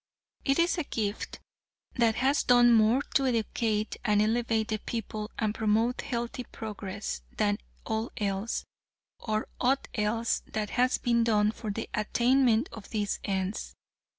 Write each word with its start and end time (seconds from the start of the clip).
It 0.43 0.57
is 0.57 0.79
a 0.79 0.83
gift 0.83 1.39
that 1.93 2.15
has 2.15 2.41
done 2.41 2.73
more 2.73 3.03
to 3.13 3.27
educate 3.27 3.97
and 4.03 4.19
elevate 4.19 4.69
the 4.69 4.79
people 4.79 5.29
and 5.37 5.53
promote 5.53 6.01
healthy 6.01 6.43
progress 6.45 7.21
than 7.37 7.59
all 7.85 8.11
else, 8.17 8.65
or 9.19 9.47
aught 9.59 9.87
else, 9.93 10.41
that 10.53 10.71
has 10.71 10.97
been 10.97 11.23
done 11.23 11.51
for 11.51 11.69
the 11.69 11.87
attainment 11.93 12.67
of 12.71 12.89
these 12.89 13.19
ends. 13.23 13.75